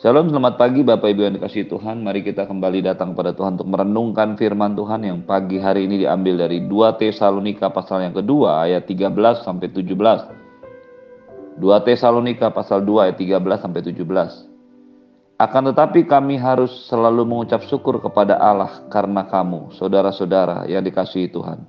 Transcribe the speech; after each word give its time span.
Shalom, 0.00 0.32
selamat 0.32 0.56
pagi 0.56 0.80
Bapak 0.80 1.12
Ibu 1.12 1.28
yang 1.28 1.36
dikasih 1.36 1.68
Tuhan. 1.68 2.00
Mari 2.00 2.24
kita 2.24 2.48
kembali 2.48 2.88
datang 2.88 3.12
pada 3.12 3.36
Tuhan 3.36 3.60
untuk 3.60 3.68
merenungkan 3.68 4.32
firman 4.32 4.72
Tuhan 4.72 5.04
yang 5.04 5.28
pagi 5.28 5.60
hari 5.60 5.84
ini 5.84 6.00
diambil 6.00 6.40
dari 6.40 6.64
2 6.64 6.96
Tesalonika 6.96 7.68
pasal 7.68 8.08
yang 8.08 8.16
kedua 8.16 8.64
ayat 8.64 8.88
13 8.88 9.12
sampai 9.44 9.68
17. 9.68 11.60
2 11.60 11.60
Tesalonika 11.84 12.48
pasal 12.48 12.80
2 12.80 13.12
ayat 13.12 13.20
13 13.20 13.60
sampai 13.60 13.80
17. 13.84 15.36
Akan 15.36 15.68
tetapi 15.68 16.08
kami 16.08 16.40
harus 16.40 16.72
selalu 16.88 17.28
mengucap 17.28 17.60
syukur 17.68 18.00
kepada 18.00 18.40
Allah 18.40 18.88
karena 18.88 19.28
kamu, 19.28 19.76
saudara-saudara 19.76 20.64
yang 20.64 20.80
dikasihi 20.80 21.28
Tuhan. 21.28 21.60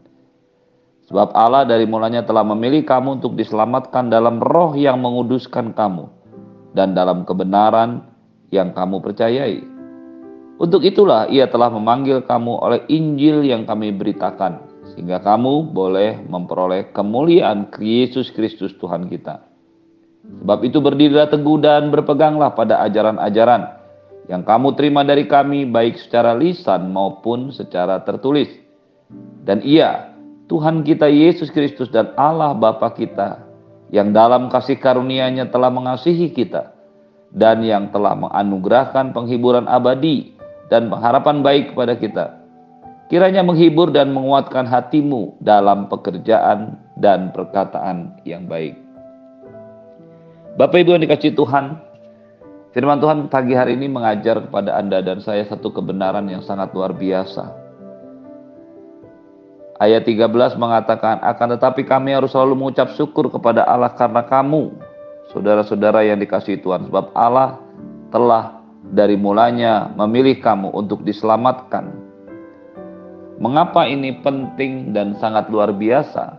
Sebab 1.11 1.35
Allah 1.35 1.67
dari 1.67 1.83
mulanya 1.83 2.23
telah 2.23 2.47
memilih 2.47 2.87
kamu 2.87 3.19
untuk 3.19 3.35
diselamatkan 3.35 4.07
dalam 4.07 4.39
roh 4.39 4.71
yang 4.71 5.03
menguduskan 5.03 5.75
kamu 5.75 6.07
dan 6.71 6.95
dalam 6.95 7.27
kebenaran 7.27 8.10
yang 8.51 8.75
kamu 8.75 8.99
percayai. 8.99 9.63
Untuk 10.61 10.85
itulah 10.85 11.25
ia 11.31 11.49
telah 11.49 11.73
memanggil 11.73 12.21
kamu 12.21 12.53
oleh 12.61 12.79
Injil 12.91 13.41
yang 13.41 13.65
kami 13.65 13.89
beritakan, 13.95 14.61
sehingga 14.93 15.17
kamu 15.17 15.73
boleh 15.73 16.21
memperoleh 16.29 16.93
kemuliaan 16.93 17.71
Yesus 17.81 18.29
Kristus 18.29 18.77
Tuhan 18.77 19.09
kita. 19.09 19.41
Sebab 20.21 20.61
itu 20.61 20.77
berdirilah 20.77 21.33
teguh 21.33 21.57
dan 21.57 21.89
berpeganglah 21.89 22.53
pada 22.53 22.85
ajaran-ajaran 22.85 23.81
yang 24.29 24.45
kamu 24.45 24.77
terima 24.77 25.01
dari 25.01 25.25
kami 25.25 25.65
baik 25.65 25.97
secara 25.97 26.37
lisan 26.37 26.93
maupun 26.93 27.49
secara 27.49 28.05
tertulis. 28.05 28.47
Dan 29.41 29.65
ia, 29.65 30.13
Tuhan 30.45 30.85
kita 30.85 31.09
Yesus 31.09 31.49
Kristus 31.49 31.89
dan 31.89 32.13
Allah 32.13 32.53
Bapa 32.53 32.93
kita, 32.93 33.41
yang 33.89 34.13
dalam 34.13 34.47
kasih 34.47 34.77
karunia-Nya 34.77 35.49
telah 35.49 35.73
mengasihi 35.73 36.29
kita, 36.31 36.71
dan 37.31 37.63
yang 37.63 37.91
telah 37.95 38.15
menganugerahkan 38.15 39.15
penghiburan 39.15 39.67
abadi 39.67 40.35
dan 40.67 40.91
pengharapan 40.91 41.43
baik 41.43 41.75
kepada 41.75 41.93
kita. 41.95 42.25
Kiranya 43.11 43.43
menghibur 43.43 43.91
dan 43.91 44.15
menguatkan 44.15 44.63
hatimu 44.63 45.35
dalam 45.43 45.91
pekerjaan 45.91 46.79
dan 46.95 47.35
perkataan 47.35 48.15
yang 48.23 48.47
baik. 48.47 48.79
Bapak 50.55 50.83
Ibu 50.83 50.95
yang 50.95 51.03
dikasih 51.03 51.35
Tuhan, 51.35 51.75
firman 52.71 53.03
Tuhan 53.03 53.27
pagi 53.27 53.51
hari 53.51 53.75
ini 53.75 53.91
mengajar 53.91 54.39
kepada 54.47 54.79
Anda 54.79 55.03
dan 55.03 55.19
saya 55.19 55.43
satu 55.47 55.75
kebenaran 55.75 56.27
yang 56.31 56.39
sangat 56.43 56.71
luar 56.71 56.95
biasa. 56.95 57.51
Ayat 59.81 60.05
13 60.05 60.61
mengatakan, 60.61 61.19
akan 61.25 61.57
tetapi 61.57 61.83
kami 61.89 62.13
harus 62.13 62.31
selalu 62.31 62.53
mengucap 62.53 62.93
syukur 62.93 63.27
kepada 63.33 63.65
Allah 63.65 63.91
karena 63.97 64.21
kamu, 64.23 64.77
saudara-saudara 65.31 66.03
yang 66.05 66.19
dikasih 66.19 66.59
Tuhan, 66.59 66.91
sebab 66.91 67.15
Allah 67.15 67.57
telah 68.11 68.61
dari 68.91 69.15
mulanya 69.15 69.89
memilih 69.95 70.43
kamu 70.43 70.75
untuk 70.75 71.07
diselamatkan. 71.07 71.95
Mengapa 73.41 73.89
ini 73.89 74.21
penting 74.21 74.93
dan 74.93 75.17
sangat 75.17 75.49
luar 75.49 75.73
biasa? 75.73 76.37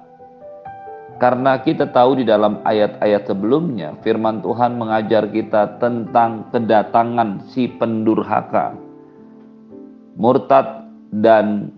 Karena 1.19 1.59
kita 1.59 1.91
tahu 1.91 2.23
di 2.23 2.25
dalam 2.27 2.63
ayat-ayat 2.67 3.27
sebelumnya, 3.27 3.95
firman 4.03 4.43
Tuhan 4.43 4.75
mengajar 4.75 5.31
kita 5.31 5.79
tentang 5.79 6.51
kedatangan 6.51 7.47
si 7.51 7.70
pendurhaka, 7.70 8.75
murtad 10.19 10.87
dan 11.15 11.70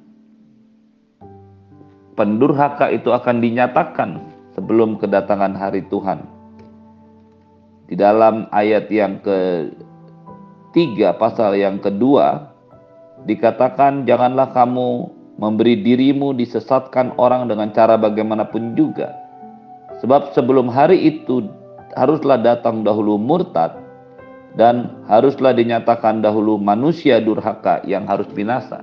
pendurhaka 2.16 2.88
itu 2.88 3.12
akan 3.12 3.44
dinyatakan 3.44 4.10
sebelum 4.56 4.96
kedatangan 4.96 5.52
hari 5.56 5.84
Tuhan. 5.92 6.33
Di 7.94 8.02
dalam 8.02 8.50
ayat 8.50 8.90
yang 8.90 9.22
ketiga 9.22 11.14
pasal 11.14 11.54
yang 11.54 11.78
kedua 11.78 12.50
dikatakan 13.22 14.02
janganlah 14.02 14.50
kamu 14.50 15.14
memberi 15.38 15.78
dirimu 15.78 16.34
disesatkan 16.34 17.14
orang 17.22 17.46
dengan 17.46 17.70
cara 17.70 17.94
bagaimanapun 17.94 18.74
juga. 18.74 19.14
Sebab 20.02 20.34
sebelum 20.34 20.66
hari 20.74 21.06
itu 21.06 21.46
haruslah 21.94 22.34
datang 22.42 22.82
dahulu 22.82 23.14
murtad 23.14 23.78
dan 24.58 24.98
haruslah 25.06 25.54
dinyatakan 25.54 26.18
dahulu 26.18 26.58
manusia 26.58 27.22
durhaka 27.22 27.78
yang 27.86 28.10
harus 28.10 28.26
binasa. 28.34 28.82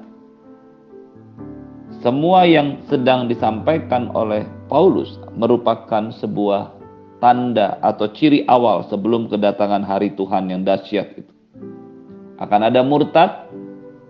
Semua 1.99 2.47
yang 2.47 2.79
sedang 2.87 3.27
disampaikan 3.27 4.07
oleh 4.15 4.47
Paulus 4.71 5.19
merupakan 5.35 6.15
sebuah 6.15 6.79
tanda 7.21 7.77
atau 7.79 8.09
ciri 8.11 8.43
awal 8.49 8.83
sebelum 8.89 9.29
kedatangan 9.29 9.85
hari 9.85 10.11
Tuhan 10.17 10.49
yang 10.49 10.65
dahsyat 10.65 11.15
itu. 11.15 11.33
Akan 12.41 12.65
ada 12.65 12.81
murtad 12.81 13.47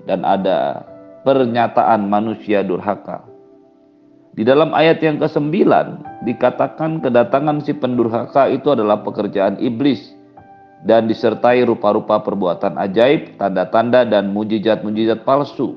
dan 0.07 0.23
ada 0.23 0.87
pernyataan 1.27 2.07
manusia 2.07 2.63
durhaka. 2.63 3.27
Di 4.31 4.47
dalam 4.47 4.71
ayat 4.71 5.03
yang 5.03 5.19
ke-9 5.19 5.51
dikatakan 6.23 7.03
kedatangan 7.03 7.59
si 7.67 7.75
pendurhaka 7.75 8.47
itu 8.47 8.71
adalah 8.71 9.03
pekerjaan 9.03 9.59
iblis 9.59 10.15
dan 10.87 11.05
disertai 11.05 11.67
rupa-rupa 11.67 12.23
perbuatan 12.23 12.79
ajaib, 12.79 13.35
tanda-tanda 13.35 14.07
dan 14.07 14.31
mujizat-mujizat 14.31 15.27
palsu. 15.27 15.75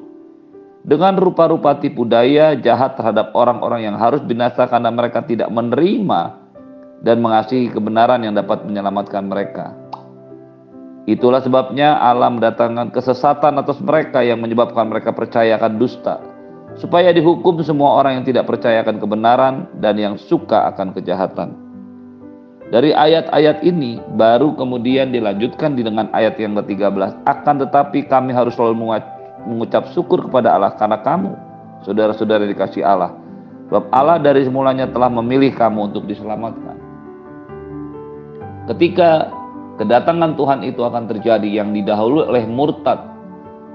Dengan 0.87 1.19
rupa-rupa 1.19 1.81
tipu 1.83 2.07
daya 2.07 2.55
jahat 2.55 2.95
terhadap 2.95 3.35
orang-orang 3.35 3.91
yang 3.91 3.97
harus 3.99 4.23
binasa 4.23 4.71
karena 4.71 4.93
mereka 4.95 5.25
tidak 5.27 5.51
menerima 5.51 6.44
dan 7.03 7.19
mengasihi 7.25 7.73
kebenaran 7.73 8.23
yang 8.23 8.37
dapat 8.37 8.63
menyelamatkan 8.63 9.27
mereka. 9.27 9.75
Itulah 11.05 11.45
sebabnya 11.45 12.01
Allah 12.01 12.33
mendatangkan 12.33 12.89
kesesatan 12.95 13.61
atas 13.61 13.77
mereka 13.85 14.25
yang 14.25 14.41
menyebabkan 14.41 14.89
mereka 14.89 15.13
percaya 15.13 15.61
akan 15.61 15.77
dusta, 15.77 16.17
supaya 16.81 17.13
dihukum 17.13 17.61
semua 17.61 18.01
orang 18.01 18.21
yang 18.21 18.25
tidak 18.25 18.49
percaya 18.49 18.81
akan 18.81 18.97
kebenaran 18.97 19.55
dan 19.85 20.01
yang 20.01 20.17
suka 20.17 20.71
akan 20.73 20.97
kejahatan. 20.97 21.65
Dari 22.73 22.97
ayat-ayat 22.97 23.61
ini 23.61 24.01
baru 24.17 24.57
kemudian 24.57 25.13
dilanjutkan 25.13 25.77
dengan 25.77 26.09
ayat 26.17 26.41
yang 26.41 26.57
ke-13. 26.57 27.29
Akan 27.29 27.61
tetapi 27.61 28.09
kami 28.09 28.33
harus 28.33 28.57
selalu 28.57 29.05
mengucap 29.45 29.93
syukur 29.93 30.25
kepada 30.25 30.57
Allah 30.57 30.73
karena 30.73 30.97
kamu, 31.05 31.37
saudara-saudara 31.85 32.49
dikasih 32.49 32.81
Allah. 32.81 33.13
Sebab 33.69 33.93
Allah 33.93 34.17
dari 34.17 34.49
semulanya 34.49 34.89
telah 34.89 35.13
memilih 35.13 35.53
kamu 35.53 35.93
untuk 35.93 36.09
diselamatkan. 36.09 36.74
Ketika 38.65 39.29
kedatangan 39.77 40.41
Tuhan 40.41 40.65
itu 40.65 40.81
akan 40.81 41.05
terjadi 41.05 41.45
yang 41.45 41.77
didahului 41.77 42.33
oleh 42.33 42.45
murtad 42.49 42.97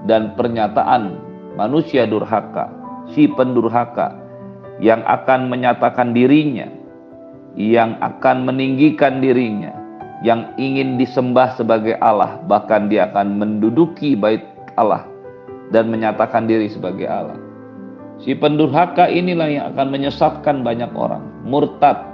dan 0.10 0.34
pernyataan 0.34 1.14
manusia 1.54 2.10
durhaka, 2.10 2.74
si 3.14 3.30
pendurhaka 3.30 4.18
yang 4.82 5.06
akan 5.06 5.46
menyatakan 5.52 6.16
dirinya, 6.18 6.66
yang 7.54 8.02
akan 8.02 8.50
meninggikan 8.50 9.22
dirinya, 9.22 9.78
yang 10.26 10.58
ingin 10.58 10.98
disembah 10.98 11.54
sebagai 11.54 11.94
Allah, 12.02 12.42
bahkan 12.50 12.90
dia 12.90 13.14
akan 13.14 13.38
menduduki 13.38 14.18
bait 14.18 14.42
Allah 14.74 15.06
dan 15.70 15.94
menyatakan 15.94 16.50
diri 16.50 16.66
sebagai 16.66 17.06
Allah. 17.06 17.38
Si 18.20 18.34
pendurhaka 18.34 19.06
inilah 19.06 19.48
yang 19.48 19.66
akan 19.78 19.88
menyesatkan 19.94 20.66
banyak 20.66 20.92
orang, 20.98 21.24
murtad, 21.46 22.09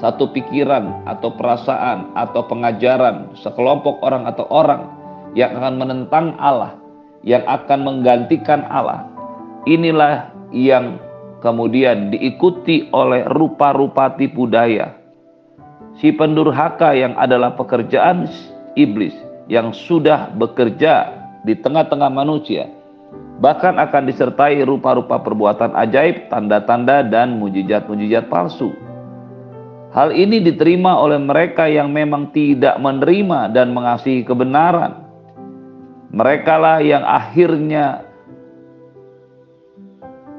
satu 0.00 0.32
pikiran 0.32 1.04
atau 1.04 1.34
perasaan 1.36 2.12
atau 2.16 2.46
pengajaran 2.48 3.32
sekelompok 3.36 4.00
orang 4.00 4.24
atau 4.24 4.46
orang 4.48 4.88
yang 5.36 5.52
akan 5.56 5.74
menentang 5.80 6.36
Allah, 6.40 6.76
yang 7.24 7.44
akan 7.44 7.80
menggantikan 7.84 8.64
Allah. 8.68 9.08
Inilah 9.68 10.32
yang 10.50 10.98
kemudian 11.40 12.12
diikuti 12.12 12.88
oleh 12.92 13.24
rupa-rupa 13.28 14.12
tipu 14.16 14.48
daya. 14.48 14.96
Si 16.00 16.08
pendurhaka 16.12 16.96
yang 16.96 17.12
adalah 17.20 17.52
pekerjaan 17.52 18.26
iblis 18.78 19.12
yang 19.46 19.76
sudah 19.76 20.32
bekerja 20.32 21.12
di 21.44 21.52
tengah-tengah 21.58 22.08
manusia 22.08 22.70
bahkan 23.42 23.74
akan 23.74 24.06
disertai 24.06 24.62
rupa-rupa 24.62 25.18
perbuatan 25.18 25.74
ajaib, 25.74 26.30
tanda-tanda 26.30 27.02
dan 27.02 27.42
mujizat-mujizat 27.42 28.30
palsu. 28.30 28.70
Hal 29.92 30.16
ini 30.16 30.40
diterima 30.40 30.96
oleh 30.96 31.20
mereka 31.20 31.68
yang 31.68 31.92
memang 31.92 32.32
tidak 32.32 32.80
menerima 32.80 33.52
dan 33.52 33.76
mengasihi 33.76 34.24
kebenaran. 34.24 35.04
Mereka 36.16 36.54
lah 36.56 36.80
yang 36.80 37.04
akhirnya 37.04 38.00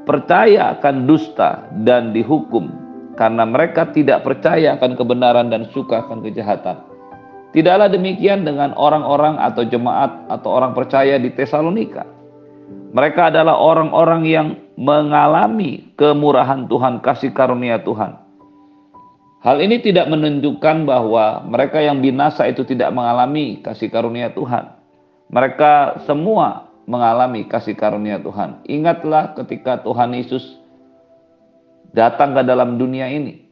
percaya 0.10 0.74
akan 0.74 1.06
dusta 1.06 1.70
dan 1.86 2.18
dihukum 2.18 2.74
karena 3.14 3.46
mereka 3.46 3.94
tidak 3.94 4.26
percaya 4.26 4.74
akan 4.74 4.98
kebenaran 4.98 5.54
dan 5.54 5.70
suka 5.70 6.02
akan 6.02 6.26
kejahatan. 6.26 6.82
Tidaklah 7.54 7.94
demikian 7.94 8.50
dengan 8.50 8.74
orang-orang 8.74 9.38
atau 9.38 9.62
jemaat 9.70 10.34
atau 10.34 10.50
orang 10.50 10.74
percaya 10.74 11.22
di 11.22 11.30
Tesalonika. 11.30 12.10
Mereka 12.90 13.30
adalah 13.30 13.62
orang-orang 13.62 14.26
yang 14.26 14.48
mengalami 14.82 15.94
kemurahan 15.94 16.66
Tuhan, 16.66 17.06
kasih 17.06 17.30
karunia 17.38 17.78
Tuhan 17.86 18.23
Hal 19.44 19.60
ini 19.60 19.84
tidak 19.84 20.08
menunjukkan 20.08 20.88
bahwa 20.88 21.44
mereka 21.44 21.84
yang 21.84 22.00
binasa 22.00 22.48
itu 22.48 22.64
tidak 22.64 22.96
mengalami 22.96 23.60
kasih 23.60 23.92
karunia 23.92 24.32
Tuhan. 24.32 24.72
Mereka 25.36 26.00
semua 26.08 26.72
mengalami 26.88 27.44
kasih 27.52 27.76
karunia 27.76 28.24
Tuhan. 28.24 28.64
Ingatlah 28.64 29.36
ketika 29.36 29.84
Tuhan 29.84 30.16
Yesus 30.16 30.64
datang 31.92 32.32
ke 32.32 32.42
dalam 32.48 32.80
dunia 32.80 33.12
ini. 33.12 33.44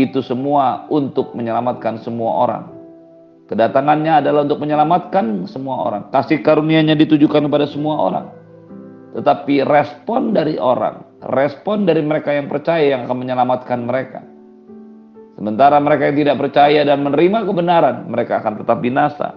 Itu 0.00 0.24
semua 0.24 0.88
untuk 0.88 1.36
menyelamatkan 1.36 2.00
semua 2.00 2.48
orang. 2.48 2.64
Kedatangannya 3.52 4.24
adalah 4.24 4.48
untuk 4.48 4.64
menyelamatkan 4.64 5.44
semua 5.44 5.92
orang. 5.92 6.02
Kasih 6.08 6.40
karunia-Nya 6.40 6.96
ditujukan 6.96 7.52
kepada 7.52 7.68
semua 7.68 8.00
orang. 8.00 8.26
Tetapi 9.12 9.60
respon 9.68 10.32
dari 10.32 10.56
orang, 10.56 11.04
respon 11.20 11.84
dari 11.84 12.00
mereka 12.00 12.32
yang 12.32 12.48
percaya 12.48 12.96
yang 12.96 13.04
akan 13.04 13.20
menyelamatkan 13.20 13.84
mereka 13.84 14.31
Sementara 15.36 15.80
mereka 15.80 16.12
yang 16.12 16.18
tidak 16.20 16.36
percaya 16.38 16.80
dan 16.84 17.02
menerima 17.02 17.48
kebenaran, 17.48 17.96
mereka 18.08 18.44
akan 18.44 18.60
tetap 18.60 18.78
binasa. 18.84 19.32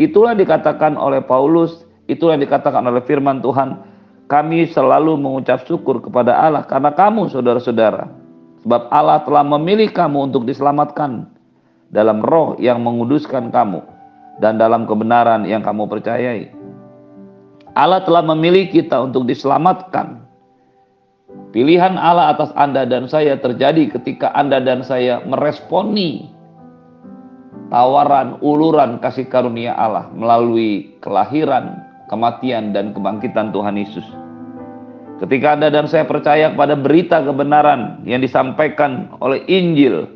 Itulah 0.00 0.34
dikatakan 0.34 0.98
oleh 0.98 1.22
Paulus, 1.22 1.86
itulah 2.10 2.34
dikatakan 2.34 2.82
oleh 2.82 3.04
firman 3.06 3.38
Tuhan, 3.38 3.78
kami 4.26 4.66
selalu 4.72 5.20
mengucap 5.20 5.62
syukur 5.68 6.00
kepada 6.00 6.32
Allah 6.34 6.64
karena 6.64 6.90
kamu 6.90 7.30
saudara-saudara. 7.30 8.08
Sebab 8.62 8.88
Allah 8.94 9.20
telah 9.26 9.42
memilih 9.42 9.90
kamu 9.90 10.30
untuk 10.30 10.46
diselamatkan 10.46 11.26
dalam 11.90 12.22
roh 12.22 12.54
yang 12.62 12.80
menguduskan 12.80 13.50
kamu 13.50 13.82
dan 14.38 14.56
dalam 14.56 14.86
kebenaran 14.86 15.44
yang 15.44 15.60
kamu 15.60 15.90
percayai. 15.90 16.48
Allah 17.74 18.00
telah 18.06 18.22
memilih 18.22 18.70
kita 18.70 19.02
untuk 19.02 19.26
diselamatkan 19.26 20.21
Pilihan 21.52 22.00
Allah 22.00 22.32
atas 22.32 22.48
Anda 22.56 22.88
dan 22.88 23.12
saya 23.12 23.36
terjadi 23.36 23.92
ketika 23.92 24.32
Anda 24.32 24.56
dan 24.64 24.80
saya 24.80 25.20
meresponi 25.20 26.32
tawaran, 27.68 28.40
uluran 28.40 29.00
kasih 29.00 29.28
karunia 29.28 29.76
Allah 29.76 30.08
melalui 30.12 30.96
kelahiran, 31.04 31.76
kematian, 32.08 32.72
dan 32.76 32.96
kebangkitan 32.96 33.52
Tuhan 33.52 33.76
Yesus. 33.80 34.04
Ketika 35.20 35.56
Anda 35.56 35.72
dan 35.72 35.88
saya 35.88 36.04
percaya 36.04 36.52
kepada 36.52 36.76
berita 36.76 37.20
kebenaran 37.20 38.04
yang 38.08 38.24
disampaikan 38.24 39.12
oleh 39.20 39.44
Injil, 39.48 40.08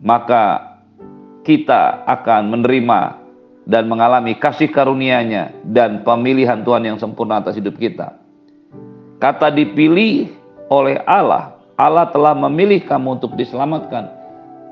maka 0.00 0.78
kita 1.42 2.06
akan 2.06 2.54
menerima 2.54 3.00
dan 3.66 3.90
mengalami 3.90 4.38
kasih 4.38 4.70
karunia-Nya 4.70 5.66
dan 5.66 6.06
pemilihan 6.06 6.62
Tuhan 6.62 6.86
yang 6.86 6.98
sempurna 7.02 7.42
atas 7.42 7.58
hidup 7.58 7.74
kita. 7.78 8.21
Kata 9.22 9.54
dipilih 9.54 10.34
oleh 10.66 10.98
Allah, 11.06 11.54
Allah 11.78 12.10
telah 12.10 12.34
memilih 12.34 12.82
kamu 12.82 13.22
untuk 13.22 13.38
diselamatkan. 13.38 14.10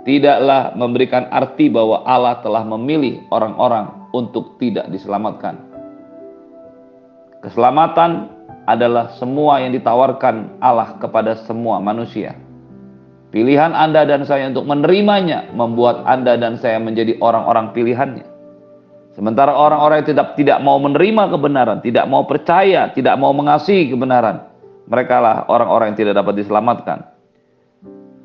Tidaklah 0.02 0.74
memberikan 0.74 1.30
arti 1.30 1.70
bahwa 1.70 2.02
Allah 2.02 2.42
telah 2.42 2.66
memilih 2.66 3.22
orang-orang 3.30 4.10
untuk 4.10 4.58
tidak 4.58 4.90
diselamatkan. 4.90 5.54
Keselamatan 7.46 8.26
adalah 8.66 9.14
semua 9.22 9.62
yang 9.62 9.70
ditawarkan 9.70 10.58
Allah 10.58 10.98
kepada 10.98 11.38
semua 11.46 11.78
manusia. 11.78 12.34
Pilihan 13.30 13.70
Anda 13.70 14.02
dan 14.02 14.26
saya 14.26 14.50
untuk 14.50 14.66
menerimanya 14.66 15.46
membuat 15.54 16.02
Anda 16.10 16.34
dan 16.34 16.58
saya 16.58 16.82
menjadi 16.82 17.14
orang-orang 17.22 17.70
pilihannya. 17.70 18.26
Sementara 19.20 19.52
orang-orang 19.52 20.00
yang 20.00 20.16
tidak 20.16 20.32
tidak 20.32 20.58
mau 20.64 20.80
menerima 20.80 21.28
kebenaran, 21.28 21.84
tidak 21.84 22.08
mau 22.08 22.24
percaya, 22.24 22.88
tidak 22.96 23.20
mau 23.20 23.36
mengasihi 23.36 23.92
kebenaran, 23.92 24.48
mereka 24.88 25.20
lah 25.20 25.44
orang-orang 25.44 25.92
yang 25.92 25.98
tidak 26.08 26.24
dapat 26.24 26.40
diselamatkan. 26.40 27.04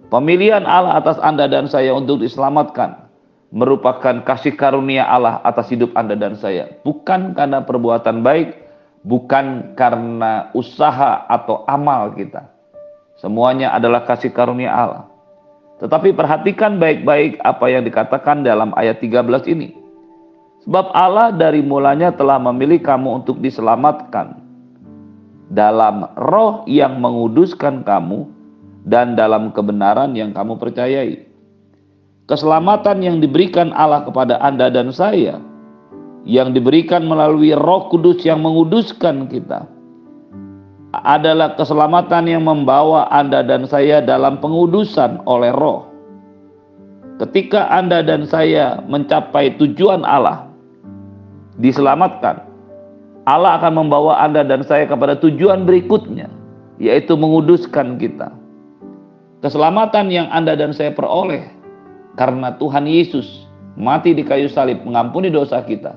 Pemilihan 0.07 0.63
Allah 0.63 0.95
atas 0.95 1.19
Anda 1.19 1.51
dan 1.51 1.67
saya 1.67 1.91
untuk 1.91 2.23
diselamatkan 2.23 3.11
merupakan 3.51 4.23
kasih 4.23 4.55
karunia 4.55 5.03
Allah 5.03 5.43
atas 5.43 5.67
hidup 5.67 5.91
Anda 5.99 6.15
dan 6.15 6.39
saya. 6.39 6.79
Bukan 6.87 7.35
karena 7.35 7.59
perbuatan 7.59 8.23
baik, 8.23 8.55
bukan 9.03 9.75
karena 9.75 10.47
usaha 10.55 11.27
atau 11.27 11.67
amal 11.67 12.15
kita. 12.15 12.47
Semuanya 13.19 13.75
adalah 13.75 14.07
kasih 14.07 14.31
karunia 14.31 14.71
Allah. 14.71 15.11
Tetapi 15.83 16.15
perhatikan 16.15 16.79
baik-baik 16.79 17.43
apa 17.43 17.67
yang 17.67 17.83
dikatakan 17.83 18.47
dalam 18.47 18.71
ayat 18.79 19.03
13 19.03 19.43
ini. 19.51 19.84
Sebab 20.65 20.89
Allah 20.97 21.29
dari 21.29 21.61
mulanya 21.61 22.09
telah 22.09 22.41
memilih 22.41 22.81
kamu 22.81 23.21
untuk 23.21 23.37
diselamatkan 23.37 24.41
dalam 25.53 26.09
roh 26.17 26.65
yang 26.65 26.97
menguduskan 26.97 27.85
kamu 27.85 28.25
dan 28.89 29.13
dalam 29.13 29.53
kebenaran 29.53 30.17
yang 30.17 30.33
kamu 30.33 30.57
percayai. 30.57 31.25
Keselamatan 32.25 33.05
yang 33.05 33.17
diberikan 33.21 33.69
Allah 33.77 34.01
kepada 34.01 34.41
Anda 34.41 34.73
dan 34.73 34.89
saya, 34.89 35.37
yang 36.25 36.57
diberikan 36.57 37.05
melalui 37.05 37.53
Roh 37.53 37.85
Kudus 37.93 38.25
yang 38.25 38.41
menguduskan 38.41 39.29
kita, 39.29 39.69
adalah 41.05 41.53
keselamatan 41.53 42.25
yang 42.25 42.41
membawa 42.49 43.05
Anda 43.13 43.45
dan 43.45 43.69
saya 43.69 44.01
dalam 44.01 44.41
pengudusan 44.41 45.21
oleh 45.29 45.53
Roh. 45.53 45.85
Ketika 47.21 47.69
Anda 47.69 48.01
dan 48.01 48.25
saya 48.25 48.81
mencapai 48.89 49.61
tujuan 49.61 50.01
Allah, 50.01 50.44
diselamatkan, 51.59 52.43
Allah 53.25 53.57
akan 53.57 53.85
membawa 53.85 54.21
Anda 54.21 54.45
dan 54.45 54.61
saya 54.61 54.85
kepada 54.85 55.17
tujuan 55.17 55.65
berikutnya, 55.65 56.29
yaitu 56.77 57.17
menguduskan 57.17 57.97
kita. 57.97 58.29
Keselamatan 59.41 60.09
yang 60.09 60.27
Anda 60.33 60.57
dan 60.57 60.73
saya 60.73 60.93
peroleh 60.93 61.49
karena 62.17 62.53
Tuhan 62.57 62.89
Yesus 62.89 63.45
mati 63.75 64.15
di 64.15 64.23
kayu 64.23 64.47
salib 64.49 64.81
mengampuni 64.85 65.29
dosa 65.29 65.61
kita, 65.61 65.93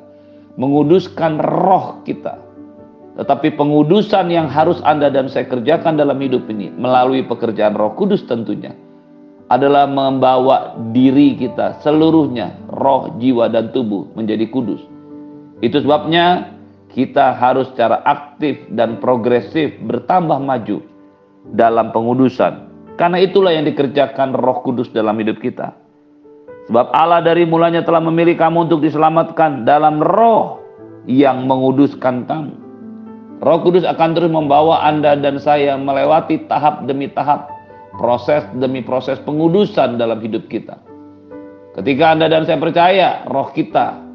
menguduskan 0.59 1.39
roh 1.41 2.03
kita. 2.03 2.37
Tetapi 3.19 3.59
pengudusan 3.59 4.31
yang 4.31 4.47
harus 4.47 4.79
Anda 4.87 5.11
dan 5.11 5.27
saya 5.27 5.51
kerjakan 5.51 5.99
dalam 5.99 6.23
hidup 6.23 6.47
ini 6.55 6.71
melalui 6.71 7.27
pekerjaan 7.27 7.75
Roh 7.75 7.99
Kudus 7.99 8.23
tentunya 8.31 8.71
adalah 9.51 9.89
membawa 9.91 10.79
diri 10.95 11.35
kita 11.35 11.83
seluruhnya, 11.83 12.55
roh, 12.71 13.11
jiwa 13.19 13.51
dan 13.51 13.73
tubuh 13.75 14.07
menjadi 14.15 14.47
kudus. 14.53 14.98
Itu 15.59 15.83
sebabnya 15.83 16.55
kita 16.95 17.35
harus 17.35 17.71
secara 17.75 18.03
aktif 18.07 18.59
dan 18.75 19.03
progresif 19.03 19.75
bertambah 19.87 20.39
maju 20.39 20.83
dalam 21.55 21.91
pengudusan. 21.95 22.67
Karena 22.99 23.23
itulah 23.23 23.55
yang 23.55 23.67
dikerjakan 23.67 24.35
Roh 24.35 24.59
Kudus 24.67 24.91
dalam 24.91 25.15
hidup 25.23 25.39
kita. 25.39 25.75
Sebab 26.69 26.93
Allah 26.93 27.25
dari 27.25 27.49
mulanya 27.49 27.81
telah 27.81 28.03
memilih 28.03 28.37
kamu 28.37 28.69
untuk 28.69 28.85
diselamatkan 28.85 29.65
dalam 29.65 30.05
roh 30.05 30.61
yang 31.09 31.49
menguduskan 31.49 32.29
kamu. 32.29 32.55
Roh 33.41 33.59
Kudus 33.65 33.87
akan 33.87 34.19
terus 34.19 34.29
membawa 34.29 34.85
Anda 34.85 35.17
dan 35.17 35.41
saya 35.41 35.79
melewati 35.79 36.45
tahap 36.51 36.85
demi 36.85 37.09
tahap, 37.09 37.49
proses 37.97 38.45
demi 38.59 38.83
proses 38.85 39.17
pengudusan 39.23 39.97
dalam 39.97 40.21
hidup 40.21 40.45
kita. 40.51 40.77
Ketika 41.79 42.19
Anda 42.19 42.27
dan 42.29 42.45
saya 42.45 42.59
percaya, 42.61 43.09
roh 43.31 43.49
kita 43.55 44.08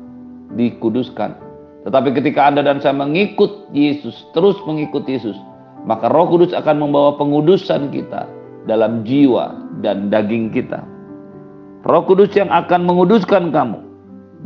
dikuduskan. 0.55 1.53
Tetapi 1.83 2.15
ketika 2.15 2.47
Anda 2.47 2.63
dan 2.63 2.79
saya 2.79 2.95
mengikut 2.95 3.67
Yesus, 3.75 4.15
terus 4.31 4.55
mengikut 4.63 5.03
Yesus, 5.03 5.35
maka 5.83 6.07
Roh 6.07 6.31
Kudus 6.31 6.55
akan 6.55 6.79
membawa 6.79 7.19
pengudusan 7.19 7.91
kita 7.91 8.23
dalam 8.63 9.03
jiwa 9.03 9.51
dan 9.83 10.07
daging 10.07 10.47
kita. 10.55 10.79
Roh 11.83 12.07
Kudus 12.07 12.31
yang 12.39 12.47
akan 12.47 12.87
menguduskan 12.87 13.51
kamu 13.51 13.83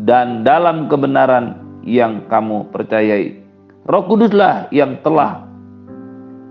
dan 0.10 0.42
dalam 0.42 0.90
kebenaran 0.90 1.62
yang 1.86 2.26
kamu 2.26 2.66
percayai. 2.74 3.38
Roh 3.86 4.04
Kuduslah 4.10 4.74
yang 4.74 4.98
telah 5.06 5.46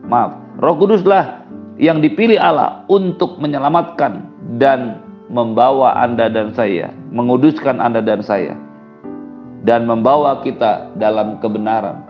maaf, 0.07 0.39
Roh 0.63 0.79
Kuduslah 0.79 1.43
yang 1.83 1.99
dipilih 1.99 2.39
Allah 2.39 2.87
untuk 2.87 3.43
menyelamatkan 3.43 4.23
dan 4.63 5.03
membawa 5.27 5.99
Anda 5.99 6.31
dan 6.31 6.55
saya, 6.55 6.95
menguduskan 7.11 7.83
Anda 7.83 7.99
dan 7.99 8.23
saya 8.23 8.55
dan 9.67 9.85
membawa 9.85 10.41
kita 10.47 10.95
dalam 10.97 11.43
kebenaran. 11.43 12.07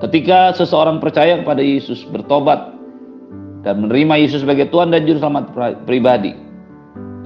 Ketika 0.00 0.56
seseorang 0.56 0.98
percaya 0.98 1.44
kepada 1.44 1.60
Yesus, 1.60 2.08
bertobat 2.08 2.72
dan 3.62 3.84
menerima 3.84 4.24
Yesus 4.24 4.42
sebagai 4.42 4.72
Tuhan 4.72 4.88
dan 4.88 5.04
Juru 5.04 5.20
Selamat 5.20 5.52
pribadi, 5.84 6.32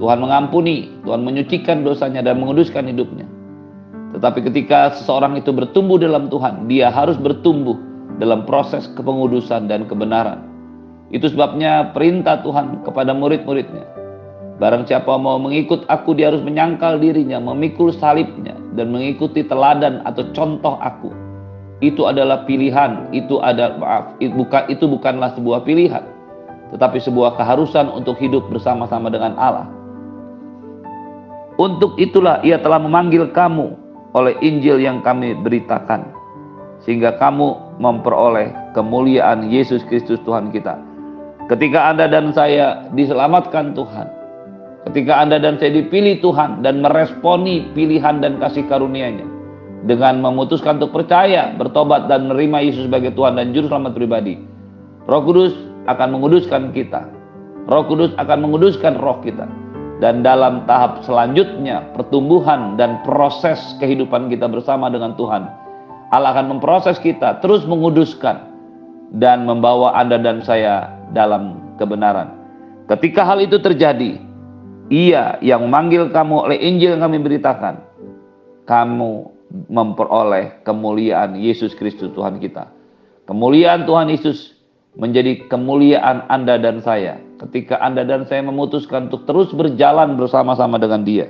Tuhan 0.03 0.19
mengampuni, 0.19 0.91
Tuhan 1.07 1.23
menyucikan 1.23 1.87
dosanya 1.87 2.19
dan 2.19 2.43
menguduskan 2.43 2.83
hidupnya. 2.91 3.23
Tetapi 4.13 4.45
ketika 4.51 4.93
seseorang 4.99 5.39
itu 5.39 5.55
bertumbuh 5.55 5.97
dalam 5.97 6.27
Tuhan, 6.27 6.67
dia 6.67 6.91
harus 6.91 7.15
bertumbuh 7.15 7.79
dalam 8.19 8.43
proses 8.45 8.91
kepengudusan 8.93 9.71
dan 9.71 9.87
kebenaran. 9.87 10.43
Itu 11.13 11.29
sebabnya 11.29 11.93
perintah 11.95 12.41
Tuhan 12.41 12.83
kepada 12.83 13.13
murid-muridnya. 13.13 14.02
Barang 14.61 14.85
siapa 14.85 15.17
mau 15.17 15.41
mengikut 15.41 15.89
aku, 15.89 16.13
dia 16.13 16.29
harus 16.29 16.45
menyangkal 16.45 17.01
dirinya, 17.01 17.41
memikul 17.41 17.89
salibnya, 17.89 18.53
dan 18.77 18.93
mengikuti 18.93 19.41
teladan 19.41 20.05
atau 20.05 20.29
contoh 20.33 20.77
aku. 20.77 21.09
Itu 21.81 22.05
adalah 22.05 22.45
pilihan, 22.45 23.09
itu 23.11 23.41
ada 23.41 23.75
maaf, 23.81 24.13
itu, 24.21 24.31
bukan, 24.31 24.63
itu 24.69 24.85
bukanlah 24.85 25.33
sebuah 25.35 25.65
pilihan. 25.65 26.05
tetapi 26.73 26.97
sebuah 26.97 27.37
keharusan 27.37 27.85
untuk 27.93 28.17
hidup 28.17 28.49
bersama-sama 28.49 29.13
dengan 29.13 29.37
Allah. 29.37 29.69
Untuk 31.61 31.93
itulah 32.01 32.41
ia 32.41 32.57
telah 32.57 32.81
memanggil 32.81 33.29
kamu 33.29 33.77
oleh 34.17 34.33
Injil 34.41 34.81
yang 34.81 35.05
kami 35.05 35.37
beritakan, 35.37 36.09
sehingga 36.81 37.13
kamu 37.21 37.77
memperoleh 37.77 38.49
kemuliaan 38.73 39.53
Yesus 39.53 39.85
Kristus 39.85 40.17
Tuhan 40.25 40.49
kita. 40.49 40.81
Ketika 41.45 41.93
Anda 41.93 42.09
dan 42.09 42.33
saya 42.33 42.89
diselamatkan 42.97 43.77
Tuhan, 43.77 44.09
ketika 44.89 45.23
Anda 45.23 45.39
dan 45.39 45.59
saya 45.59 45.79
dipilih 45.79 46.19
Tuhan 46.19 46.63
dan 46.65 46.83
meresponi 46.83 47.71
pilihan 47.71 48.19
dan 48.19 48.39
kasih 48.39 48.67
karunia-Nya 48.67 49.27
dengan 49.83 50.23
memutuskan 50.23 50.79
untuk 50.79 51.03
percaya, 51.03 51.51
bertobat 51.59 52.07
dan 52.07 52.31
menerima 52.31 52.71
Yesus 52.71 52.87
sebagai 52.87 53.11
Tuhan 53.15 53.35
dan 53.35 53.51
juru 53.51 53.67
selamat 53.67 53.93
pribadi. 53.95 54.39
Roh 55.07 55.21
Kudus 55.27 55.51
akan 55.91 56.15
menguduskan 56.15 56.71
kita. 56.71 57.11
Roh 57.67 57.83
Kudus 57.87 58.15
akan 58.15 58.47
menguduskan 58.47 58.95
roh 58.99 59.19
kita 59.19 59.47
dan 60.03 60.19
dalam 60.19 60.67
tahap 60.67 60.99
selanjutnya 61.07 61.79
pertumbuhan 61.95 62.75
dan 62.75 62.99
proses 63.07 63.55
kehidupan 63.79 64.27
kita 64.27 64.51
bersama 64.51 64.91
dengan 64.91 65.15
Tuhan 65.15 65.47
Allah 66.11 66.35
akan 66.35 66.59
memproses 66.59 66.99
kita 66.99 67.39
terus 67.39 67.63
menguduskan 67.63 68.51
dan 69.15 69.47
membawa 69.47 69.95
Anda 69.95 70.19
dan 70.19 70.43
saya 70.43 70.91
dalam 71.15 71.55
kebenaran 71.79 72.35
ketika 72.91 73.23
hal 73.23 73.39
itu 73.39 73.55
terjadi 73.63 74.19
ia 74.91 75.39
yang 75.39 75.67
memanggil 75.67 76.11
kamu 76.11 76.49
oleh 76.49 76.57
Injil 76.59 76.97
yang 76.97 77.03
kami 77.07 77.19
beritakan. 77.23 77.83
Kamu 78.63 79.11
memperoleh 79.69 80.65
kemuliaan 80.65 81.37
Yesus 81.37 81.77
Kristus 81.77 82.09
Tuhan 82.15 82.41
kita. 82.41 82.71
Kemuliaan 83.29 83.85
Tuhan 83.85 84.09
Yesus 84.11 84.57
menjadi 84.97 85.45
kemuliaan 85.49 86.25
Anda 86.29 86.57
dan 86.59 86.81
saya. 86.81 87.21
Ketika 87.39 87.81
Anda 87.81 88.07
dan 88.07 88.23
saya 88.29 88.45
memutuskan 88.45 89.11
untuk 89.11 89.27
terus 89.27 89.51
berjalan 89.51 90.15
bersama-sama 90.15 90.79
dengan 90.79 91.03
Dia, 91.03 91.27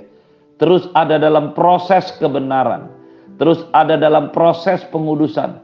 terus 0.61 0.87
ada 0.93 1.17
dalam 1.17 1.57
proses 1.57 2.13
kebenaran, 2.21 2.91
terus 3.41 3.65
ada 3.73 3.97
dalam 3.97 4.29
proses 4.29 4.83
pengudusan, 4.93 5.57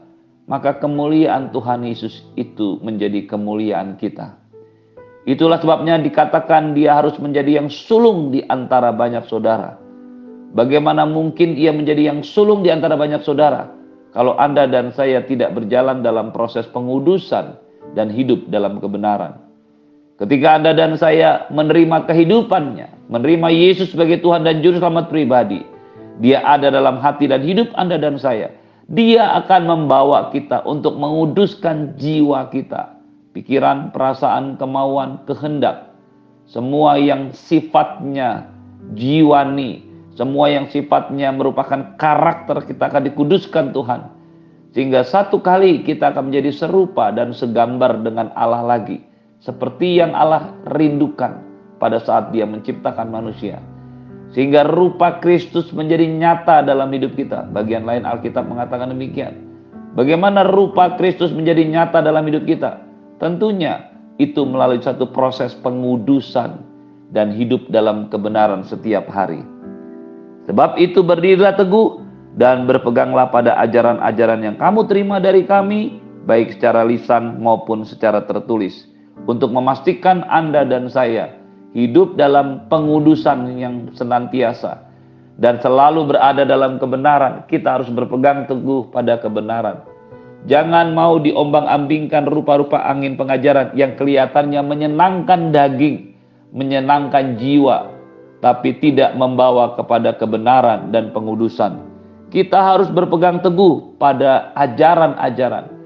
maka 0.50 0.74
kemuliaan 0.80 1.54
Tuhan 1.54 1.86
Yesus 1.86 2.26
itu 2.34 2.82
menjadi 2.82 3.28
kemuliaan 3.30 3.94
kita. 4.00 4.39
Itulah 5.28 5.60
sebabnya 5.60 6.00
dikatakan 6.00 6.72
dia 6.72 6.96
harus 6.96 7.20
menjadi 7.20 7.60
yang 7.60 7.68
sulung 7.68 8.32
di 8.32 8.40
antara 8.48 8.88
banyak 8.88 9.28
saudara. 9.28 9.76
Bagaimana 10.56 11.04
mungkin 11.06 11.54
ia 11.54 11.70
menjadi 11.70 12.10
yang 12.10 12.24
sulung 12.24 12.64
di 12.64 12.72
antara 12.72 12.98
banyak 12.98 13.22
saudara 13.22 13.70
kalau 14.10 14.34
Anda 14.40 14.66
dan 14.66 14.90
saya 14.90 15.22
tidak 15.22 15.54
berjalan 15.54 16.02
dalam 16.02 16.34
proses 16.34 16.66
pengudusan 16.72 17.54
dan 17.94 18.08
hidup 18.10 18.48
dalam 18.50 18.82
kebenaran? 18.82 19.38
Ketika 20.20 20.60
Anda 20.60 20.76
dan 20.76 21.00
saya 21.00 21.48
menerima 21.48 22.04
kehidupannya, 22.04 23.08
menerima 23.08 23.48
Yesus 23.56 23.96
sebagai 23.96 24.20
Tuhan 24.20 24.44
dan 24.44 24.60
Juru 24.60 24.76
Selamat 24.76 25.08
pribadi, 25.08 25.64
Dia 26.20 26.44
ada 26.44 26.68
dalam 26.68 27.00
hati 27.00 27.24
dan 27.24 27.40
hidup 27.40 27.72
Anda 27.72 27.96
dan 27.96 28.20
saya. 28.20 28.52
Dia 28.92 29.32
akan 29.40 29.64
membawa 29.64 30.28
kita 30.28 30.60
untuk 30.68 31.00
menguduskan 31.00 31.96
jiwa 31.96 32.52
kita, 32.52 32.99
pikiran, 33.32 33.94
perasaan, 33.94 34.58
kemauan, 34.58 35.22
kehendak, 35.26 35.90
semua 36.50 36.98
yang 36.98 37.30
sifatnya 37.30 38.50
jiwani, 38.98 39.86
semua 40.18 40.50
yang 40.50 40.66
sifatnya 40.66 41.30
merupakan 41.30 41.94
karakter 41.94 42.66
kita 42.66 42.90
akan 42.90 43.02
dikuduskan 43.06 43.70
Tuhan. 43.70 44.00
Sehingga 44.70 45.02
satu 45.02 45.42
kali 45.42 45.82
kita 45.82 46.14
akan 46.14 46.30
menjadi 46.30 46.54
serupa 46.54 47.10
dan 47.10 47.34
segambar 47.34 48.06
dengan 48.06 48.30
Allah 48.38 48.62
lagi 48.62 49.02
seperti 49.42 49.98
yang 49.98 50.14
Allah 50.14 50.54
rindukan 50.70 51.42
pada 51.82 51.98
saat 51.98 52.30
Dia 52.30 52.46
menciptakan 52.46 53.08
manusia. 53.08 53.58
Sehingga 54.30 54.62
rupa 54.62 55.18
Kristus 55.18 55.74
menjadi 55.74 56.06
nyata 56.06 56.62
dalam 56.62 56.86
hidup 56.94 57.18
kita. 57.18 57.50
Bagian 57.50 57.82
lain 57.82 58.06
Alkitab 58.06 58.46
mengatakan 58.46 58.94
demikian. 58.94 59.34
Bagaimana 59.98 60.46
rupa 60.46 60.94
Kristus 60.94 61.34
menjadi 61.34 61.66
nyata 61.66 61.98
dalam 61.98 62.22
hidup 62.30 62.46
kita? 62.46 62.89
Tentunya 63.20 63.92
itu 64.16 64.48
melalui 64.48 64.80
satu 64.80 65.04
proses 65.12 65.52
pengudusan 65.60 66.64
dan 67.12 67.36
hidup 67.36 67.68
dalam 67.68 68.08
kebenaran 68.08 68.64
setiap 68.64 69.04
hari. 69.12 69.44
Sebab 70.48 70.80
itu 70.80 71.04
berdirilah 71.04 71.52
teguh 71.52 72.00
dan 72.40 72.64
berpeganglah 72.64 73.28
pada 73.28 73.60
ajaran-ajaran 73.60 74.40
yang 74.40 74.56
kamu 74.56 74.88
terima 74.88 75.20
dari 75.20 75.44
kami, 75.44 76.00
baik 76.24 76.56
secara 76.56 76.80
lisan 76.88 77.44
maupun 77.44 77.84
secara 77.84 78.24
tertulis 78.24 78.88
untuk 79.28 79.52
memastikan 79.52 80.24
Anda 80.32 80.64
dan 80.64 80.88
saya 80.88 81.36
hidup 81.76 82.16
dalam 82.16 82.66
pengudusan 82.72 83.60
yang 83.60 83.92
senantiasa 83.92 84.80
dan 85.36 85.60
selalu 85.60 86.14
berada 86.14 86.46
dalam 86.48 86.80
kebenaran. 86.80 87.44
Kita 87.48 87.80
harus 87.80 87.90
berpegang 87.92 88.48
teguh 88.48 88.88
pada 88.88 89.20
kebenaran. 89.20 89.89
Jangan 90.48 90.96
mau 90.96 91.20
diombang-ambingkan 91.20 92.24
rupa-rupa 92.28 92.80
angin 92.88 93.18
pengajaran 93.20 93.76
yang 93.76 93.98
kelihatannya 94.00 94.60
menyenangkan 94.64 95.52
daging, 95.52 96.16
menyenangkan 96.56 97.36
jiwa, 97.36 97.92
tapi 98.40 98.72
tidak 98.80 99.12
membawa 99.20 99.76
kepada 99.76 100.16
kebenaran 100.16 100.88
dan 100.88 101.12
pengudusan. 101.12 101.84
Kita 102.32 102.56
harus 102.56 102.88
berpegang 102.88 103.44
teguh 103.44 104.00
pada 104.00 104.54
ajaran-ajaran 104.56 105.80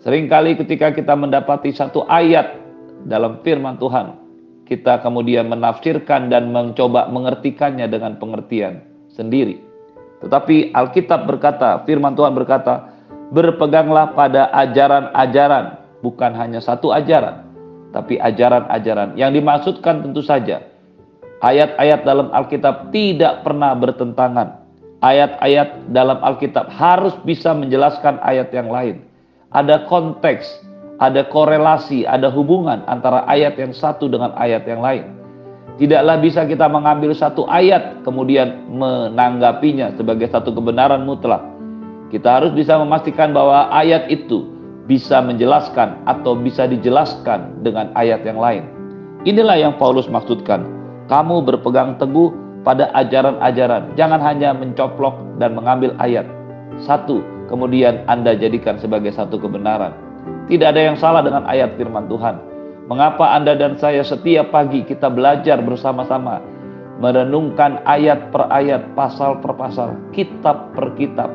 Seringkali 0.00 0.56
ketika 0.56 0.96
kita 0.96 1.12
mendapati 1.12 1.76
satu 1.76 2.08
ayat 2.08 2.56
dalam 3.04 3.44
firman 3.44 3.76
Tuhan, 3.76 4.16
kita 4.64 5.04
kemudian 5.04 5.44
menafsirkan 5.52 6.32
dan 6.32 6.56
mencoba 6.56 7.12
mengertikannya 7.12 7.84
dengan 7.84 8.16
pengertian 8.16 8.80
sendiri. 9.12 9.60
Tetapi 10.24 10.72
Alkitab 10.72 11.28
berkata, 11.28 11.84
firman 11.84 12.16
Tuhan 12.16 12.32
berkata, 12.32 12.99
berpeganglah 13.30 14.12
pada 14.14 14.50
ajaran-ajaran, 14.54 15.78
bukan 16.02 16.34
hanya 16.34 16.58
satu 16.62 16.90
ajaran, 16.90 17.46
tapi 17.94 18.18
ajaran-ajaran 18.18 19.14
yang 19.14 19.30
dimaksudkan 19.34 20.02
tentu 20.02 20.22
saja 20.22 20.62
ayat-ayat 21.40 22.04
dalam 22.04 22.28
Alkitab 22.30 22.92
tidak 22.92 23.42
pernah 23.42 23.72
bertentangan. 23.74 24.60
Ayat-ayat 25.00 25.88
dalam 25.96 26.20
Alkitab 26.20 26.68
harus 26.76 27.16
bisa 27.24 27.56
menjelaskan 27.56 28.20
ayat 28.20 28.52
yang 28.52 28.68
lain 28.68 29.00
ada 29.50 29.82
konteks, 29.86 30.46
ada 31.02 31.26
korelasi, 31.26 32.06
ada 32.06 32.30
hubungan 32.30 32.86
antara 32.86 33.26
ayat 33.26 33.58
yang 33.58 33.74
satu 33.74 34.06
dengan 34.06 34.30
ayat 34.38 34.62
yang 34.66 34.80
lain. 34.80 35.04
Tidaklah 35.80 36.16
bisa 36.20 36.44
kita 36.44 36.68
mengambil 36.68 37.16
satu 37.16 37.48
ayat 37.48 38.04
kemudian 38.04 38.68
menanggapinya 38.70 39.96
sebagai 39.96 40.28
satu 40.30 40.54
kebenaran 40.54 41.02
mutlak. 41.02 41.40
Kita 42.10 42.42
harus 42.42 42.50
bisa 42.52 42.74
memastikan 42.76 43.30
bahwa 43.30 43.70
ayat 43.70 44.10
itu 44.10 44.42
bisa 44.90 45.22
menjelaskan 45.22 46.02
atau 46.10 46.34
bisa 46.34 46.66
dijelaskan 46.66 47.62
dengan 47.62 47.94
ayat 47.94 48.26
yang 48.26 48.42
lain. 48.42 48.66
Inilah 49.22 49.54
yang 49.54 49.74
Paulus 49.78 50.10
maksudkan. 50.10 50.66
Kamu 51.06 51.46
berpegang 51.46 52.02
teguh 52.02 52.34
pada 52.66 52.90
ajaran-ajaran. 52.98 53.94
Jangan 53.94 54.18
hanya 54.18 54.50
mencoplok 54.50 55.38
dan 55.38 55.54
mengambil 55.54 55.94
ayat. 56.02 56.26
Satu, 56.82 57.22
kemudian 57.46 58.02
Anda 58.10 58.34
jadikan 58.34 58.82
sebagai 58.82 59.14
satu 59.14 59.38
kebenaran. 59.38 59.94
Tidak 60.50 60.66
ada 60.66 60.82
yang 60.82 60.98
salah 60.98 61.22
dengan 61.22 61.46
ayat 61.46 61.78
firman 61.78 62.10
Tuhan. 62.10 62.42
Mengapa 62.90 63.38
Anda 63.38 63.54
dan 63.54 63.78
saya 63.78 64.02
setiap 64.02 64.50
pagi 64.50 64.82
kita 64.82 65.06
belajar 65.06 65.62
bersama-sama 65.62 66.42
merenungkan 67.00 67.80
ayat 67.88 68.28
per 68.28 68.46
ayat, 68.52 68.92
pasal 68.92 69.40
per 69.40 69.56
pasal, 69.56 69.96
kitab 70.12 70.76
per 70.76 70.92
kitab. 71.00 71.32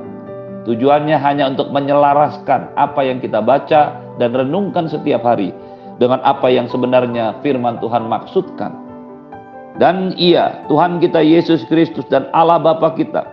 Tujuannya 0.65 1.17
hanya 1.22 1.53
untuk 1.53 1.69
menyelaraskan 1.69 2.74
apa 2.74 3.01
yang 3.05 3.22
kita 3.22 3.38
baca 3.39 4.01
dan 4.17 4.29
renungkan 4.34 4.89
setiap 4.89 5.22
hari 5.22 5.53
dengan 6.01 6.19
apa 6.25 6.50
yang 6.50 6.65
sebenarnya 6.67 7.38
firman 7.45 7.77
Tuhan 7.77 8.10
maksudkan. 8.10 8.74
Dan 9.77 10.15
iya, 10.17 10.65
Tuhan 10.65 10.98
kita 11.03 11.22
Yesus 11.22 11.62
Kristus 11.69 12.07
dan 12.10 12.31
Allah 12.34 12.57
Bapa 12.57 12.98
kita 12.98 13.27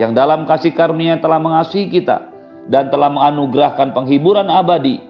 yang 0.00 0.16
dalam 0.16 0.48
kasih 0.48 0.72
karunia 0.72 1.20
telah 1.20 1.36
mengasihi 1.36 1.92
kita 1.92 2.32
dan 2.72 2.88
telah 2.88 3.10
menganugerahkan 3.12 3.92
penghiburan 3.92 4.48
abadi 4.48 5.02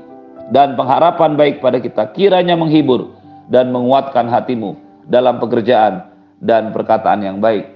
dan 0.51 0.75
pengharapan 0.75 1.39
baik 1.39 1.63
pada 1.63 1.79
kita 1.79 2.11
kiranya 2.17 2.59
menghibur 2.59 3.15
dan 3.53 3.71
menguatkan 3.71 4.27
hatimu 4.27 4.75
dalam 5.07 5.39
pekerjaan 5.39 6.09
dan 6.43 6.75
perkataan 6.75 7.23
yang 7.23 7.39
baik. 7.39 7.72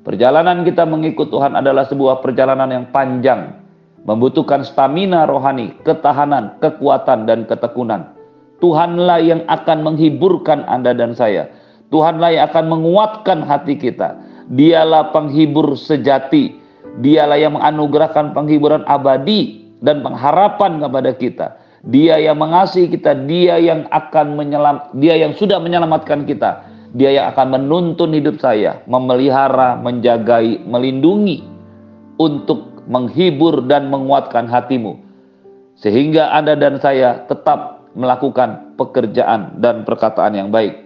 Perjalanan 0.00 0.64
kita 0.64 0.88
mengikut 0.88 1.28
Tuhan 1.28 1.56
adalah 1.56 1.84
sebuah 1.84 2.24
perjalanan 2.24 2.72
yang 2.72 2.86
panjang, 2.88 3.60
membutuhkan 4.08 4.64
stamina 4.64 5.28
rohani, 5.28 5.76
ketahanan, 5.84 6.56
kekuatan, 6.60 7.28
dan 7.28 7.44
ketekunan. 7.44 8.16
Tuhanlah 8.64 9.20
yang 9.20 9.42
akan 9.48 9.84
menghiburkan 9.84 10.64
Anda 10.68 10.96
dan 10.96 11.12
saya. 11.12 11.52
Tuhanlah 11.92 12.32
yang 12.32 12.44
akan 12.48 12.64
menguatkan 12.70 13.44
hati 13.44 13.74
kita 13.76 14.30
Dialah 14.50 15.14
penghibur 15.14 15.78
sejati. 15.78 16.58
Dialah 16.98 17.38
yang 17.38 17.54
menganugerahkan 17.54 18.34
penghiburan 18.34 18.82
abadi 18.90 19.70
dan 19.78 20.02
pengharapan 20.02 20.82
kepada 20.82 21.10
kita. 21.14 21.46
Dia 21.86 22.18
yang 22.18 22.36
mengasihi 22.36 22.90
kita, 22.90 23.14
dia 23.24 23.56
yang 23.56 23.86
akan 23.88 24.36
menyelam, 24.36 24.90
dia 24.98 25.16
yang 25.16 25.32
sudah 25.38 25.62
menyelamatkan 25.62 26.26
kita. 26.26 26.66
Dia 26.90 27.10
yang 27.14 27.26
akan 27.30 27.54
menuntun 27.54 28.10
hidup 28.10 28.42
saya, 28.42 28.82
memelihara, 28.90 29.78
menjagai, 29.78 30.66
melindungi 30.66 31.46
untuk 32.18 32.82
menghibur 32.90 33.62
dan 33.70 33.86
menguatkan 33.86 34.50
hatimu. 34.50 34.98
Sehingga 35.78 36.34
Anda 36.34 36.58
dan 36.58 36.82
saya 36.82 37.24
tetap 37.30 37.86
melakukan 37.94 38.74
pekerjaan 38.74 39.62
dan 39.62 39.86
perkataan 39.86 40.34
yang 40.34 40.50
baik. 40.50 40.76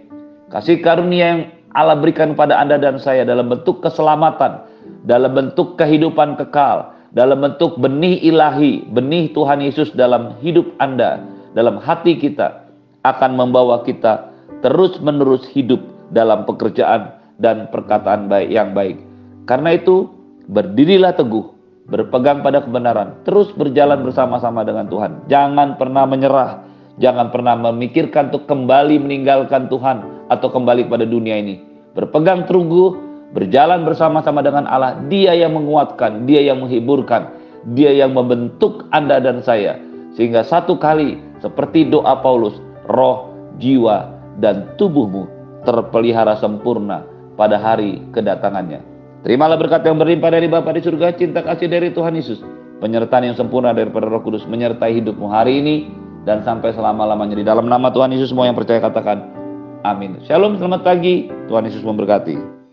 Kasih 0.52 0.84
karunia 0.84 1.24
yang 1.24 1.40
Allah 1.72 1.98
berikan 1.98 2.36
pada 2.36 2.60
Anda 2.60 2.76
dan 2.76 3.00
saya 3.00 3.24
dalam 3.24 3.48
bentuk 3.48 3.80
keselamatan, 3.80 4.62
dalam 5.08 5.32
bentuk 5.32 5.80
kehidupan 5.80 6.36
kekal, 6.36 6.92
dalam 7.16 7.40
bentuk 7.40 7.80
benih 7.80 8.20
ilahi, 8.22 8.84
benih 8.92 9.32
Tuhan 9.32 9.64
Yesus 9.64 9.90
dalam 9.96 10.36
hidup 10.44 10.68
Anda, 10.78 11.24
dalam 11.56 11.80
hati 11.80 12.20
kita, 12.20 12.68
akan 13.04 13.36
membawa 13.36 13.82
kita 13.84 14.30
terus-menerus 14.64 15.44
hidup 15.52 15.93
dalam 16.10 16.44
pekerjaan 16.44 17.14
dan 17.38 17.70
perkataan 17.70 18.28
baik 18.28 18.50
yang 18.50 18.76
baik. 18.76 19.00
Karena 19.44 19.76
itu, 19.76 20.08
berdirilah 20.48 21.16
teguh, 21.16 21.44
berpegang 21.88 22.40
pada 22.40 22.64
kebenaran, 22.64 23.20
terus 23.28 23.52
berjalan 23.52 24.00
bersama-sama 24.04 24.64
dengan 24.64 24.88
Tuhan. 24.88 25.28
Jangan 25.28 25.76
pernah 25.76 26.04
menyerah, 26.08 26.64
jangan 27.00 27.28
pernah 27.28 27.54
memikirkan 27.56 28.32
untuk 28.32 28.48
kembali 28.48 29.00
meninggalkan 29.00 29.68
Tuhan 29.68 30.28
atau 30.32 30.48
kembali 30.48 30.88
pada 30.88 31.04
dunia 31.04 31.40
ini. 31.40 31.60
Berpegang 31.92 32.48
teguh, 32.48 32.96
berjalan 33.36 33.84
bersama-sama 33.84 34.40
dengan 34.40 34.64
Allah. 34.70 34.98
Dia 35.10 35.36
yang 35.36 35.54
menguatkan, 35.54 36.24
Dia 36.24 36.40
yang 36.42 36.64
menghiburkan, 36.64 37.28
Dia 37.76 37.92
yang 37.92 38.16
membentuk 38.16 38.88
Anda 38.94 39.20
dan 39.20 39.44
saya. 39.44 39.78
Sehingga 40.14 40.46
satu 40.46 40.78
kali 40.78 41.18
seperti 41.42 41.90
doa 41.90 42.22
Paulus, 42.22 42.56
roh, 42.86 43.34
jiwa, 43.58 44.14
dan 44.38 44.70
tubuhmu 44.78 45.33
terpelihara 45.64 46.38
sempurna 46.38 47.02
pada 47.34 47.58
hari 47.58 48.04
kedatangannya. 48.14 48.84
Terimalah 49.24 49.56
berkat 49.56 49.82
yang 49.88 49.96
berlimpah 49.96 50.30
dari 50.30 50.46
Bapa 50.46 50.70
di 50.76 50.84
surga, 50.84 51.16
cinta 51.16 51.40
kasih 51.40 51.66
dari 51.66 51.90
Tuhan 51.90 52.12
Yesus, 52.12 52.44
penyertaan 52.84 53.32
yang 53.32 53.36
sempurna 53.36 53.72
daripada 53.72 54.04
Roh 54.06 54.20
Kudus 54.20 54.44
menyertai 54.44 55.00
hidupmu 55.00 55.26
hari 55.32 55.64
ini 55.64 55.76
dan 56.28 56.44
sampai 56.44 56.76
selama-lamanya 56.76 57.40
di 57.40 57.44
dalam 57.44 57.64
nama 57.68 57.88
Tuhan 57.88 58.12
Yesus 58.12 58.32
semua 58.32 58.48
yang 58.48 58.56
percaya 58.56 58.84
katakan 58.84 59.24
amin. 59.84 60.20
Shalom, 60.28 60.60
selamat 60.60 60.84
pagi. 60.84 61.28
Tuhan 61.48 61.64
Yesus 61.68 61.84
memberkati. 61.84 62.63